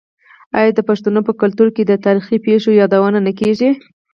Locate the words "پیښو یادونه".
2.45-3.19